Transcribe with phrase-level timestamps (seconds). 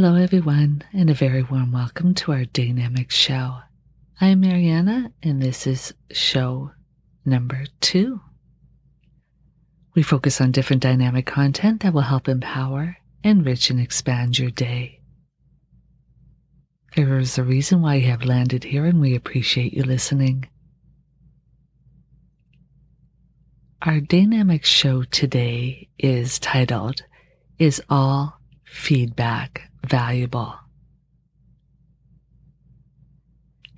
[0.00, 3.58] Hello, everyone, and a very warm welcome to our Dynamic Show.
[4.20, 6.70] I am Mariana, and this is show
[7.24, 8.20] number two.
[9.96, 15.00] We focus on different dynamic content that will help empower, enrich, and expand your day.
[16.94, 20.48] There is a reason why you have landed here, and we appreciate you listening.
[23.82, 27.02] Our dynamic show today is titled
[27.58, 30.54] Is All Feedback valuable.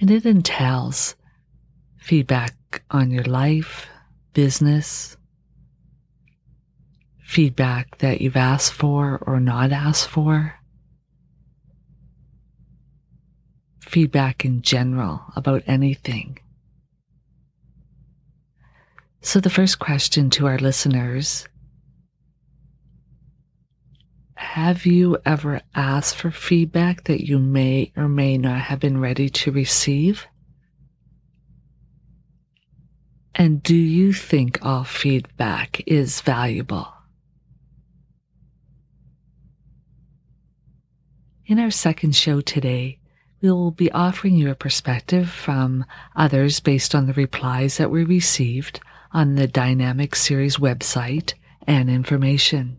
[0.00, 1.16] And it entails
[1.96, 3.88] feedback on your life,
[4.32, 5.16] business,
[7.22, 10.54] feedback that you've asked for or not asked for,
[13.80, 16.38] feedback in general about anything.
[19.20, 21.48] So, the first question to our listeners
[24.38, 29.28] have you ever asked for feedback that you may or may not have been ready
[29.28, 30.28] to receive?
[33.34, 36.86] And do you think all feedback is valuable?
[41.46, 43.00] In our second show today,
[43.40, 48.04] we will be offering you a perspective from others based on the replies that we
[48.04, 48.78] received
[49.12, 51.34] on the Dynamic Series website
[51.66, 52.77] and information.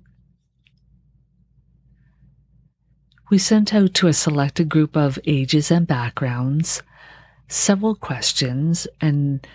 [3.30, 6.82] We sent out to a selected group of ages and backgrounds
[7.48, 9.46] several questions, and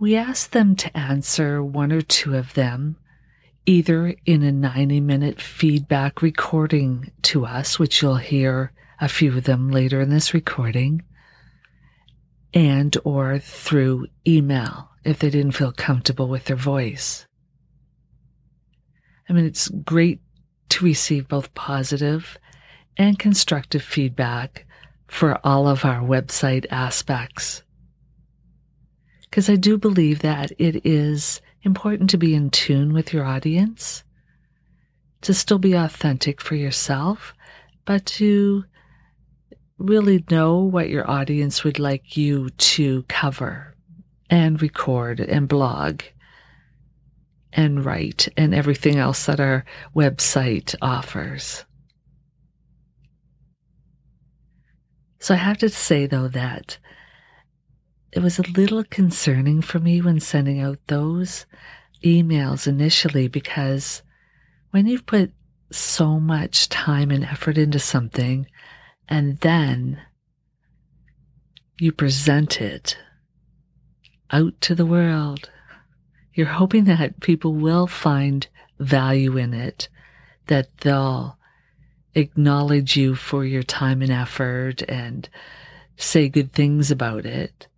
[0.00, 2.96] we asked them to answer one or two of them,
[3.66, 9.44] either in a 90 minute feedback recording to us, which you'll hear a few of
[9.44, 11.02] them later in this recording,
[12.54, 17.26] and or through email if they didn't feel comfortable with their voice.
[19.28, 20.20] I mean, it's great
[20.70, 22.38] to receive both positive
[22.96, 24.66] and constructive feedback
[25.06, 27.62] for all of our website aspects.
[29.22, 34.02] Because I do believe that it is important to be in tune with your audience,
[35.22, 37.34] to still be authentic for yourself,
[37.84, 38.64] but to
[39.78, 43.74] really know what your audience would like you to cover
[44.30, 46.02] and record and blog
[47.52, 49.64] and write and everything else that our
[49.94, 51.64] website offers.
[55.26, 56.78] So I have to say, though, that
[58.12, 61.46] it was a little concerning for me when sending out those
[62.04, 64.04] emails initially because
[64.70, 65.32] when you've put
[65.72, 68.46] so much time and effort into something
[69.08, 70.00] and then
[71.80, 72.96] you present it
[74.30, 75.50] out to the world,
[76.34, 78.46] you're hoping that people will find
[78.78, 79.88] value in it,
[80.46, 81.36] that they'll
[82.16, 85.28] acknowledge you for your time and effort and
[85.96, 87.68] say good things about it.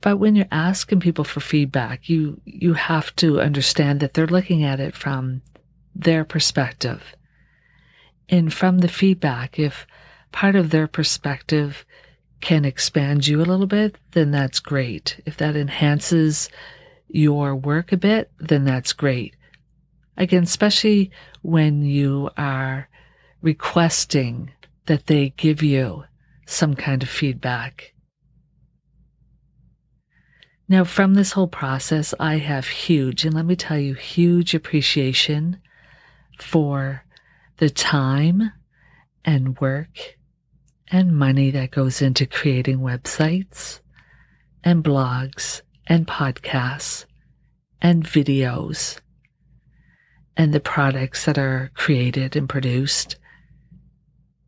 [0.00, 4.62] But when you're asking people for feedback, you, you have to understand that they're looking
[4.62, 5.42] at it from
[5.94, 7.16] their perspective.
[8.28, 9.86] And from the feedback, if
[10.30, 11.84] part of their perspective
[12.40, 15.20] can expand you a little bit, then that's great.
[15.26, 16.48] If that enhances
[17.08, 19.34] your work a bit, then that's great.
[20.18, 21.12] Again, especially
[21.42, 22.88] when you are
[23.40, 24.50] requesting
[24.86, 26.04] that they give you
[26.44, 27.94] some kind of feedback.
[30.68, 35.60] Now, from this whole process, I have huge, and let me tell you, huge appreciation
[36.38, 37.04] for
[37.58, 38.52] the time
[39.24, 40.18] and work
[40.88, 43.80] and money that goes into creating websites
[44.64, 47.04] and blogs and podcasts
[47.80, 48.98] and videos
[50.38, 53.16] and the products that are created and produced.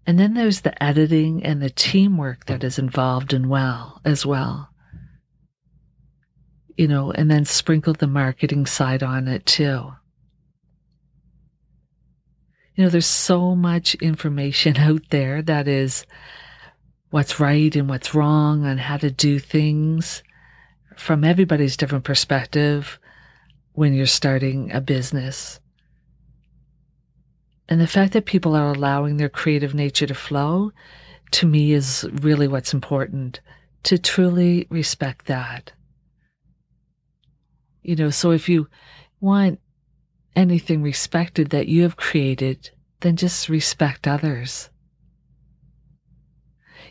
[0.06, 4.70] And then there's the editing and the teamwork that is involved in well as well.
[6.76, 9.92] You know, and then sprinkle the marketing side on it too.
[12.76, 16.06] You know, there's so much information out there that is
[17.10, 20.22] what's right and what's wrong on how to do things
[20.96, 23.00] from everybody's different perspective
[23.72, 25.59] when you're starting a business.
[27.70, 30.72] And the fact that people are allowing their creative nature to flow
[31.30, 33.40] to me is really what's important
[33.84, 35.72] to truly respect that.
[37.82, 38.68] You know, so if you
[39.20, 39.60] want
[40.34, 42.70] anything respected that you have created,
[43.00, 44.68] then just respect others.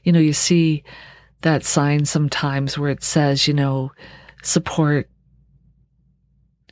[0.03, 0.85] You know, you see
[1.41, 3.91] that sign sometimes where it says, you know,
[4.43, 5.09] support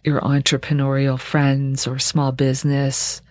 [0.06, 3.22] your entrepreneurial friends or small business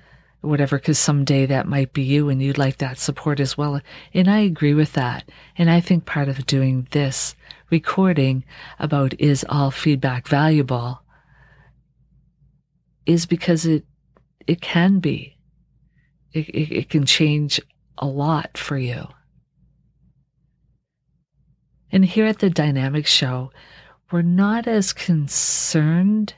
[0.47, 3.81] whatever, because someday that might be you and you'd like that support as well.
[4.15, 5.29] And I agree with that.
[5.59, 7.35] And I think part of doing this
[7.71, 8.45] recording
[8.79, 11.03] about is all feedback valuable
[13.05, 13.85] is because it,
[14.47, 15.37] it can be.
[16.33, 17.61] It, it, it can change
[17.99, 19.09] a lot for you.
[21.91, 23.53] And here at the Dynamic Show,
[24.11, 26.35] we're not as concerned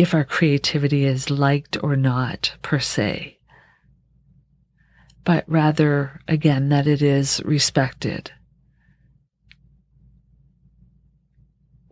[0.00, 3.38] if our creativity is liked or not per se,
[5.24, 8.32] but rather, again, that it is respected.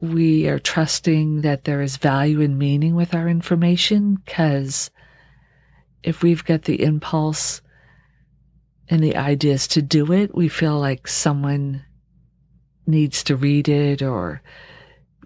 [0.01, 4.91] We are trusting that there is value and meaning with our information because
[6.03, 7.61] if we've got the impulse
[8.89, 11.85] and the ideas to do it, we feel like someone
[12.87, 14.41] needs to read it or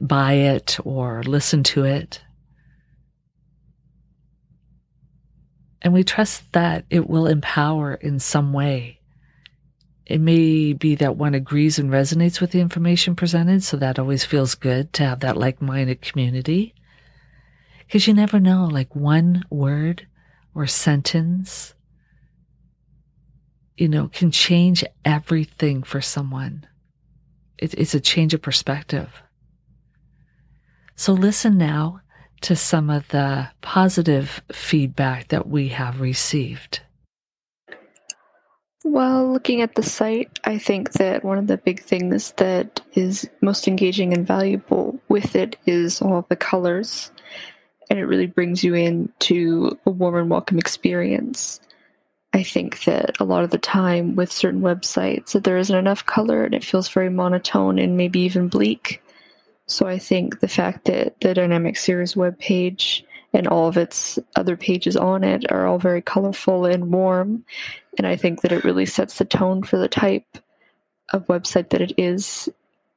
[0.01, 2.21] buy it or listen to it.
[5.83, 9.01] And we trust that it will empower in some way.
[10.07, 14.25] It may be that one agrees and resonates with the information presented, so that always
[14.25, 16.75] feels good to have that like minded community.
[17.87, 20.07] Because you never know, like one word
[20.55, 21.75] or sentence,
[23.77, 26.67] you know, can change everything for someone.
[27.59, 29.11] It, it's a change of perspective.
[30.95, 32.02] So listen now
[32.43, 36.81] to some of the positive feedback that we have received?
[38.85, 43.29] Well, looking at the site, I think that one of the big things that is
[43.41, 47.13] most engaging and valuable with it is all the colors,
[47.89, 51.61] and it really brings you into a warm and welcome experience.
[52.33, 56.07] I think that a lot of the time with certain websites that there isn't enough
[56.07, 59.03] color and it feels very monotone and maybe even bleak.
[59.67, 64.19] So I think the fact that the Dynamic Series web page and all of its
[64.37, 67.45] other pages on it are all very colorful and warm,
[67.97, 70.27] and I think that it really sets the tone for the type
[71.13, 72.49] of website that it is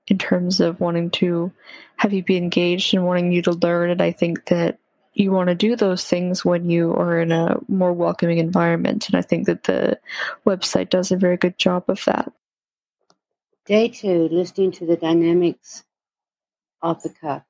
[0.08, 1.52] in terms of wanting to
[1.98, 3.90] have you be engaged and wanting you to learn.
[3.90, 4.78] And I think that
[5.14, 9.08] you want to do those things when you are in a more welcoming environment.
[9.08, 9.98] And I think that the
[10.46, 12.32] website does a very good job of that.
[13.66, 15.85] Day two, listening to the dynamics
[16.82, 17.44] off the cuff.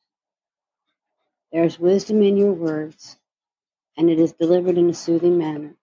[1.52, 3.18] There is wisdom in your words,
[3.98, 5.76] and it is delivered in a soothing manner.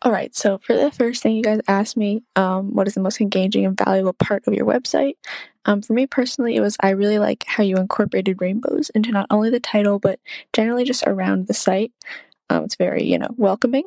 [0.00, 3.00] All right, so for the first thing you guys asked me, um, what is the
[3.00, 5.14] most engaging and valuable part of your website?
[5.64, 9.26] Um, for me personally, it was I really like how you incorporated rainbows into not
[9.30, 10.20] only the title, but
[10.52, 11.92] generally just around the site.
[12.48, 13.84] Um, it's very, you know, welcoming.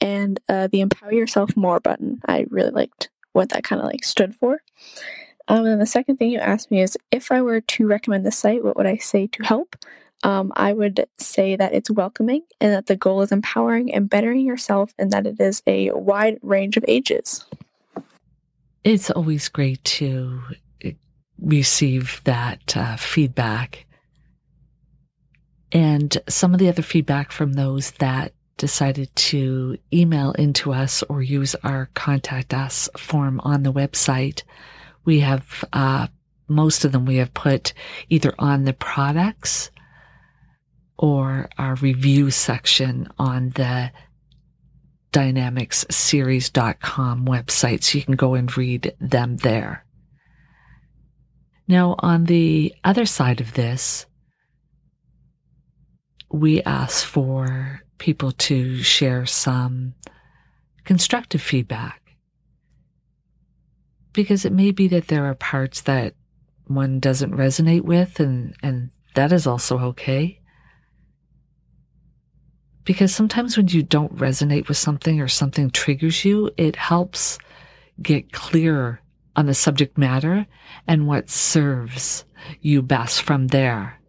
[0.00, 4.04] And uh, the Empower Yourself More button, I really liked what that kind of like
[4.04, 4.62] stood for.
[5.48, 8.30] Um, and the second thing you asked me is if I were to recommend the
[8.30, 9.76] site, what would I say to help?
[10.22, 14.44] Um, I would say that it's welcoming and that the goal is empowering and bettering
[14.44, 17.44] yourself and that it is a wide range of ages.
[18.84, 20.40] It's always great to
[20.82, 20.92] eh,
[21.40, 23.86] receive that uh, feedback.
[25.72, 31.22] And some of the other feedback from those that decided to email into us or
[31.22, 34.42] use our contact us form on the website
[35.04, 36.08] we have, uh,
[36.48, 37.74] most of them we have put
[38.08, 39.70] either on the products
[40.98, 43.92] or our review section on the
[45.12, 47.82] dynamicsseries.com website.
[47.82, 49.84] So you can go and read them there.
[51.66, 54.06] Now, on the other side of this,
[56.30, 59.94] we ask for people to share some
[60.84, 62.07] constructive feedback
[64.18, 66.12] because it may be that there are parts that
[66.66, 70.40] one doesn't resonate with and and that is also okay.
[72.82, 77.38] Because sometimes when you don't resonate with something or something triggers you it helps
[78.02, 79.00] get clearer
[79.36, 80.48] on the subject matter
[80.88, 82.24] and what serves
[82.60, 84.00] you best from there.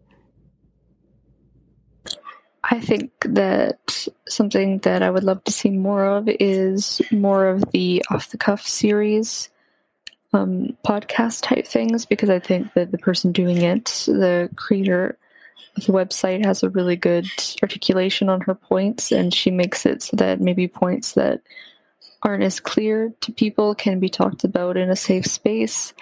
[2.64, 7.70] I think that something that I would love to see more of is more of
[7.70, 9.50] the off the cuff series
[10.32, 15.18] um, podcast type things because I think that the person doing it, the creator
[15.76, 17.26] of the website, has a really good
[17.62, 21.40] articulation on her points, and she makes it so that maybe points that
[22.22, 25.94] aren't as clear to people can be talked about in a safe space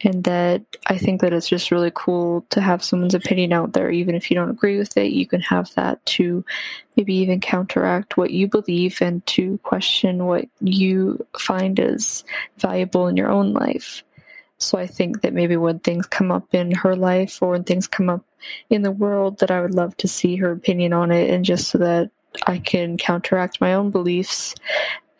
[0.00, 3.90] and that I think that it's just really cool to have someone's opinion out there,
[3.90, 5.12] even if you don't agree with it.
[5.12, 6.44] You can have that to
[6.96, 12.24] maybe even counteract what you believe and to question what you find as
[12.58, 14.04] valuable in your own life.
[14.58, 17.86] So I think that maybe when things come up in her life or when things
[17.86, 18.24] come up
[18.70, 21.68] in the world, that I would love to see her opinion on it, and just
[21.68, 22.10] so that
[22.46, 24.54] I can counteract my own beliefs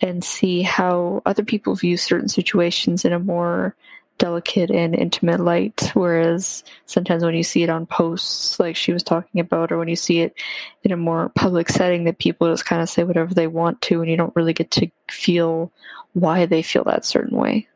[0.00, 3.74] and see how other people view certain situations in a more
[4.18, 5.90] delicate and intimate light.
[5.94, 9.88] Whereas sometimes when you see it on posts, like she was talking about, or when
[9.88, 10.34] you see it
[10.82, 14.00] in a more public setting, that people just kind of say whatever they want to,
[14.00, 15.72] and you don't really get to feel
[16.12, 17.68] why they feel that certain way.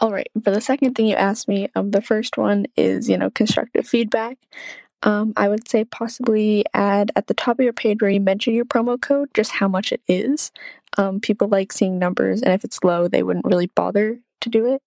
[0.00, 0.28] All right.
[0.42, 3.86] For the second thing you asked me, um, the first one is, you know, constructive
[3.86, 4.38] feedback.
[5.02, 8.54] Um, I would say possibly add at the top of your page where you mention
[8.54, 10.52] your promo code just how much it is.
[10.96, 14.66] Um, people like seeing numbers, and if it's low, they wouldn't really bother to do
[14.74, 14.82] it.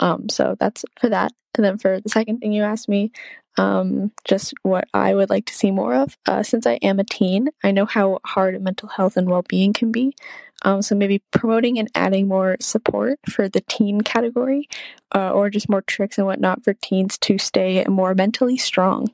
[0.00, 1.32] Um, so that's for that.
[1.56, 3.12] And then for the second thing you asked me,
[3.56, 6.16] um, just what I would like to see more of.
[6.26, 9.72] Uh, since I am a teen, I know how hard mental health and well being
[9.72, 10.14] can be.
[10.62, 14.68] Um, so maybe promoting and adding more support for the teen category,
[15.14, 19.08] uh, or just more tricks and whatnot for teens to stay more mentally strong.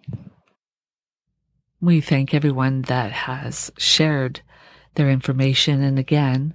[1.80, 4.40] We thank everyone that has shared
[4.94, 5.82] their information.
[5.82, 6.54] And again,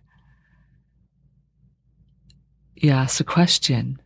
[2.75, 4.01] you ask a question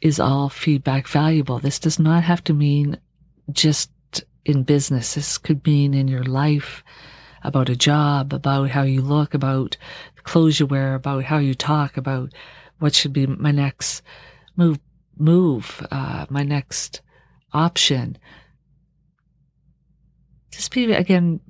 [0.00, 1.58] Is all feedback valuable?
[1.58, 2.98] This does not have to mean
[3.50, 3.90] just
[4.44, 6.82] in business, this could mean in your life
[7.42, 9.76] about a job, about how you look, about
[10.16, 12.32] the clothes you wear, about how you talk, about
[12.78, 14.02] what should be my next
[14.56, 14.78] move,
[15.18, 17.02] move, uh, my next
[17.52, 18.16] option
[20.58, 21.40] just be, again,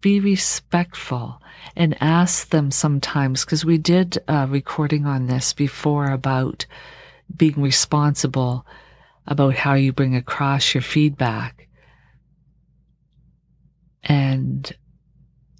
[0.00, 1.40] be respectful
[1.76, 6.66] and ask them sometimes, because we did a recording on this before about
[7.34, 8.64] being responsible
[9.26, 11.68] about how you bring across your feedback.
[14.02, 14.72] And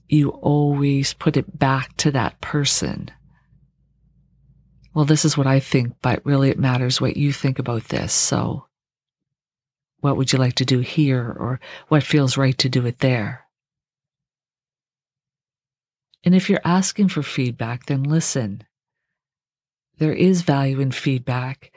[0.09, 3.11] you always put it back to that person.
[4.95, 8.13] Well, this is what I think, but really it matters what you think about this.
[8.13, 8.65] So
[10.01, 13.45] what would you like to do here or what feels right to do it there?
[16.25, 18.65] And if you're asking for feedback, then listen.
[19.99, 21.73] There is value in feedback,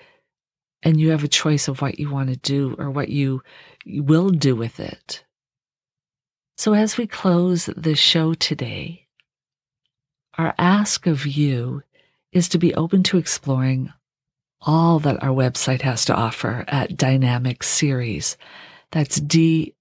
[0.83, 3.41] and you have a choice of what you want to do or what you
[3.85, 5.23] will do with it.
[6.57, 9.07] So, as we close the show today,
[10.37, 11.83] our ask of you
[12.31, 13.91] is to be open to exploring
[14.61, 18.37] all that our website has to offer at Dynamic Series.
[18.91, 19.73] That's D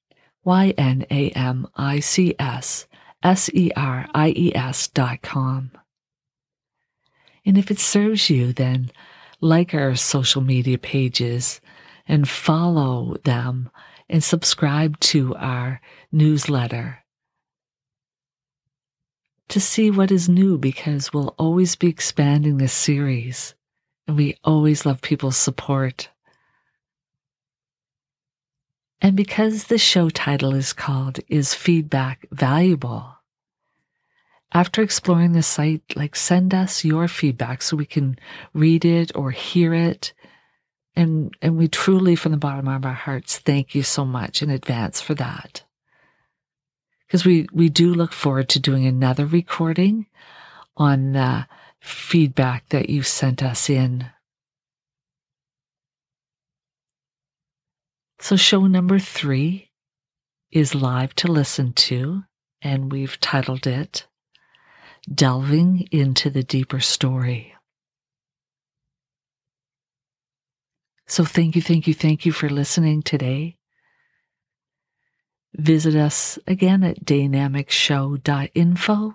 [0.44, 2.86] Y N A M I C S
[3.22, 5.70] S E R I E S dot com.
[7.44, 8.90] And if it serves you, then
[9.40, 11.60] like our social media pages
[12.06, 13.70] and follow them
[14.08, 15.80] and subscribe to our
[16.12, 17.00] newsletter
[19.50, 23.54] to see what is new because we'll always be expanding this series.
[24.06, 26.08] And we always love people's support.
[29.02, 33.16] And because the show title is called Is Feedback Valuable?
[34.52, 38.18] After exploring the site, like send us your feedback so we can
[38.52, 40.12] read it or hear it.
[40.94, 44.50] And, and we truly, from the bottom of our hearts, thank you so much in
[44.50, 45.62] advance for that.
[47.06, 50.06] Because we, we do look forward to doing another recording
[50.76, 51.44] on uh,
[51.80, 54.06] feedback that you sent us in.
[58.22, 59.70] So, show number three
[60.52, 62.24] is live to listen to,
[62.60, 64.06] and we've titled it
[65.12, 67.54] Delving into the Deeper Story.
[71.06, 73.56] So, thank you, thank you, thank you for listening today.
[75.54, 79.14] Visit us again at daynamicsshow.info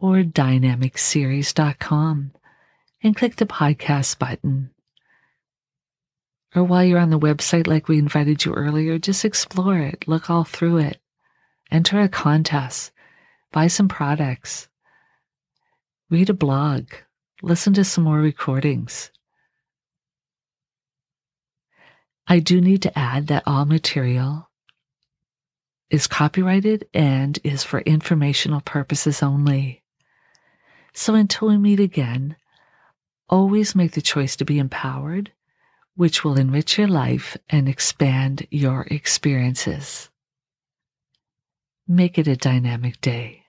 [0.00, 2.32] or dynamicsseries.com
[3.04, 4.70] and click the podcast button.
[6.54, 10.28] Or while you're on the website, like we invited you earlier, just explore it, look
[10.28, 10.98] all through it,
[11.70, 12.92] enter a contest,
[13.52, 14.68] buy some products,
[16.10, 16.88] read a blog,
[17.42, 19.10] listen to some more recordings.
[22.26, 24.50] I do need to add that all material
[25.90, 29.82] is copyrighted and is for informational purposes only.
[30.94, 32.36] So until we meet again,
[33.28, 35.32] always make the choice to be empowered,
[35.94, 40.10] which will enrich your life and expand your experiences.
[41.86, 43.41] Make it a dynamic day.